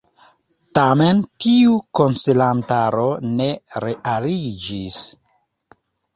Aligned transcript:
Tamen 0.77 1.19
tiu 1.45 1.75
konsilantaro 1.99 3.05
ne 3.35 3.49
realiĝis. 3.87 5.01